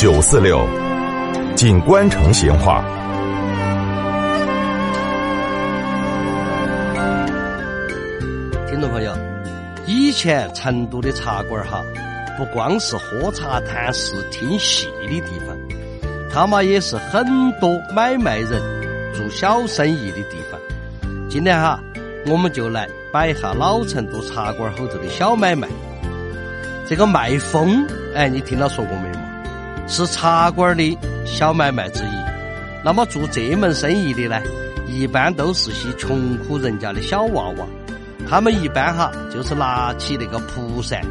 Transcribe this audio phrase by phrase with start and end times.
[0.00, 0.66] 九四六，
[1.54, 2.82] 锦官城闲话。
[8.66, 9.14] 听众朋友，
[9.86, 11.84] 以前成都的茶馆哈，
[12.38, 15.54] 不光是喝茶谈事听戏的地方，
[16.32, 18.52] 他妈也是很多买卖人
[19.12, 20.58] 做小生意的地方。
[21.28, 21.78] 今天哈，
[22.26, 25.68] 我们就来摆一下老成都茶馆后头的小买卖。
[26.88, 29.19] 这个卖风，哎，你听到说过没有？
[29.90, 32.10] 是茶馆的小买卖之一。
[32.84, 34.40] 那么做这门生意的呢，
[34.86, 37.66] 一般都是些穷苦人家的小娃娃。
[38.28, 41.02] 他们一般哈，就是拿起那个蒲扇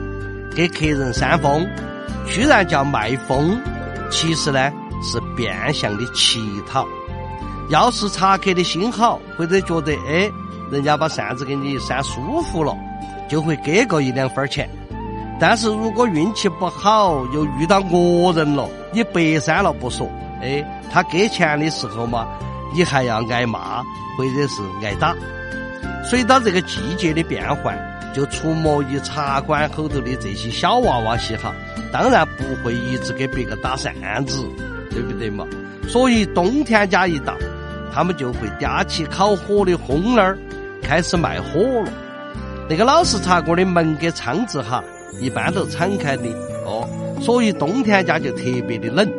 [0.55, 1.67] 给客人扇风。
[2.25, 3.59] 虽然叫卖风，
[4.09, 4.71] 其实呢
[5.03, 6.87] 是变相的乞讨。
[7.69, 10.31] 要是茶客的心好，或者觉得哎，
[10.71, 12.73] 人家把扇子给你扇舒服了，
[13.27, 14.69] 就会给个一两分钱。
[15.39, 20.05] 但是如果运气不好，又遇到恶人了，你白扇了不说，
[20.41, 22.27] 哎，他给钱的时候嘛，
[22.73, 23.81] 你还要挨骂
[24.17, 25.15] 或者是挨打。
[26.03, 27.77] 随着这个季节的变换，
[28.13, 31.53] 就出没于茶馆后头的这些小娃娃些哈，
[31.89, 33.93] 当然不会一直给别个打扇
[34.25, 34.45] 子，
[34.91, 35.45] 对不对嘛？
[35.87, 37.33] 所以冬天家一到，
[37.93, 40.37] 他们就会叼起烤火的烘儿，
[40.81, 41.91] 开始卖火了。
[42.69, 44.83] 那个老式茶馆的门跟窗子哈。
[45.19, 46.23] 一般都敞开的
[46.65, 46.87] 哦，
[47.21, 49.09] 所以冬天家就特别的冷。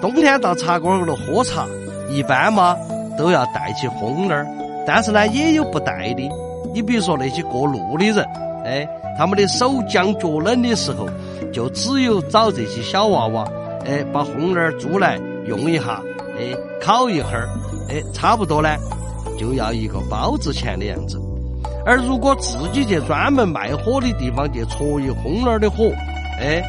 [0.00, 1.66] 冬天到茶馆里头喝茶，
[2.10, 2.76] 一般嘛
[3.16, 4.46] 都要带起烘儿，
[4.86, 6.28] 但是呢也有不带的。
[6.74, 8.26] 你比如说那些过路的人，
[8.64, 11.08] 哎，他们的手僵脚冷的时候，
[11.52, 13.46] 就只有找这些小娃娃，
[13.86, 16.02] 哎，把烘儿租来用一下，
[16.38, 17.48] 哎，烤一会儿，
[17.88, 18.68] 哎，差不多呢，
[19.38, 21.18] 就要一个包子钱的样子。
[21.86, 25.92] 而如果自己去专门卖火的地方去戳一烘儿的火，
[26.40, 26.60] 哎，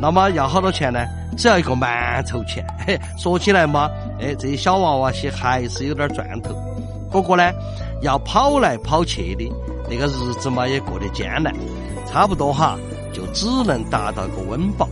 [0.00, 0.98] 那么要好多钱呢？
[1.36, 2.64] 只要一个馒头钱。
[2.86, 6.54] 嘿，说起来嘛，哎，这些小娃娃些还是有点赚头。
[7.10, 7.52] 不过呢，
[8.00, 9.52] 要跑来跑去的，
[9.90, 11.52] 那个日子嘛也过得艰难。
[12.10, 12.78] 差不多哈，
[13.12, 14.88] 就只能达到个温饱。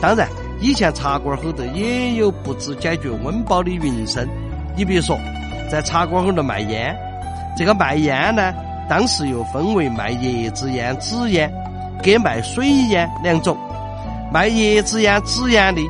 [0.00, 0.28] 当然，
[0.60, 4.28] 以前茶馆后头也有不止解决温饱的营生。
[4.76, 5.16] 你比如说，
[5.70, 6.96] 在茶馆后头卖烟，
[7.56, 8.52] 这个卖烟呢。
[8.88, 11.52] 当时又分为卖叶子烟、纸烟，
[12.02, 13.56] 跟卖水烟两种。
[14.32, 15.80] 卖叶子烟、纸烟的，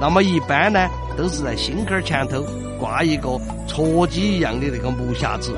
[0.00, 2.42] 那么一般呢，都是在心坎儿前头
[2.78, 5.54] 挂一个戳机一样的那个木匣子，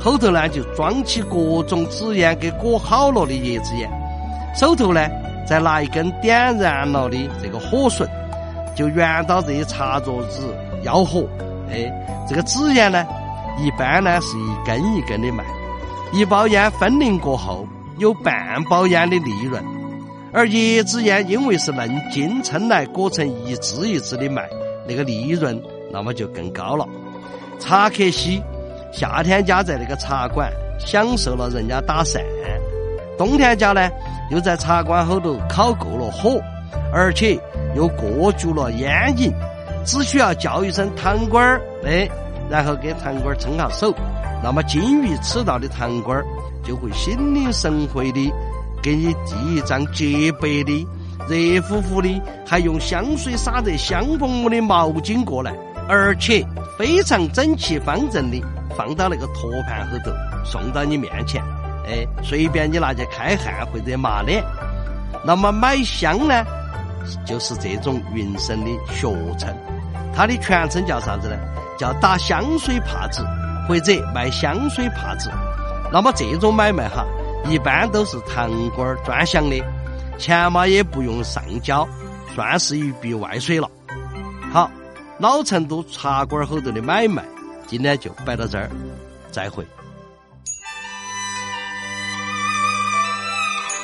[0.00, 3.90] 后头呢就装起各种纸烟给裹好了的叶子烟，
[4.54, 5.06] 手头呢
[5.46, 8.08] 再拿一根点燃了的这个火绳，
[8.74, 11.28] 就圆到这些茶桌子吆喝。
[11.70, 11.92] 哎，
[12.26, 13.06] 这个纸烟呢，
[13.58, 15.44] 一般呢是一根一根的卖。
[16.12, 19.62] 一包烟分零过后，有半包烟的利润；
[20.30, 24.46] 而叶子烟因为是嫩茎称来裹成一支一支的卖，
[24.86, 25.58] 那个利润
[25.90, 26.86] 那么就更高了。
[27.58, 28.42] 茶客西
[28.92, 32.22] 夏天家在那个茶馆享受了人家打扇，
[33.16, 33.90] 冬天家呢
[34.30, 36.38] 又在茶馆后头烤够了火，
[36.92, 37.38] 而且
[37.74, 39.32] 又过足了烟瘾，
[39.86, 42.06] 只需要叫一声堂倌儿，哎，
[42.52, 43.94] 然后给堂倌儿撑下手。
[44.44, 46.22] 那么金鱼吃到的糖瓜儿，
[46.62, 48.30] 就会心领神会的
[48.82, 50.86] 给你递一张洁白的、
[51.28, 55.54] 热乎乎的，还用香水洒得香喷喷的毛巾过来，
[55.88, 56.46] 而且
[56.76, 58.38] 非常整齐方正的
[58.76, 60.12] 放到那个托盘后头，
[60.44, 61.42] 送到你面前。
[61.86, 64.44] 哎，随便你拿去开汗或者抹脸。
[65.24, 66.44] 那么买香呢，
[67.24, 69.08] 就是这种云生的学
[69.38, 69.48] 称，
[70.14, 71.36] 它的全称叫啥子呢？
[71.78, 73.26] 叫打香水帕子。
[73.68, 75.30] 或者卖香水帕子，
[75.92, 77.06] 那么这种买卖哈，
[77.48, 79.64] 一般都是堂倌专享的，
[80.18, 81.88] 钱嘛也不用上交，
[82.34, 83.70] 算是一笔外水了。
[84.52, 84.68] 好，
[85.18, 87.22] 老成都茶馆后头的买卖，
[87.68, 88.68] 今天就摆到这儿，
[89.30, 89.64] 再会。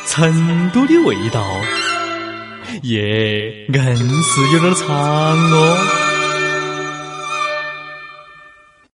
[0.08, 1.40] 成都的味道，
[2.82, 6.07] 耶，硬是有点长哦。